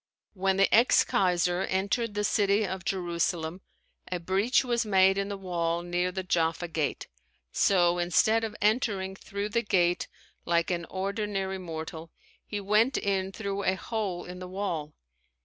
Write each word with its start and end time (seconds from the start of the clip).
When 0.33 0.57
the 0.57 0.73
ex 0.73 1.03
kaiser 1.03 1.61
entered 1.61 2.15
the 2.15 2.23
city 2.23 2.65
of 2.65 2.83
Jerusalem, 2.83 3.61
a 4.11 4.19
breach 4.19 4.65
was 4.65 4.83
made 4.83 5.15
in 5.15 5.29
the 5.29 5.37
wall 5.37 5.83
near 5.83 6.11
the 6.11 6.23
Jaffa 6.23 6.67
Gate, 6.69 7.07
so 7.51 7.99
instead 7.99 8.43
of 8.43 8.55
entering 8.63 9.15
through 9.15 9.49
the 9.49 9.61
gate 9.61 10.07
like 10.43 10.71
an 10.71 10.85
ordinary 10.85 11.59
mortal, 11.59 12.11
he 12.43 12.59
went 12.59 12.97
in 12.97 13.31
through 13.31 13.61
a 13.63 13.75
hole 13.75 14.25
in 14.25 14.39
the 14.39 14.47
wall. 14.49 14.95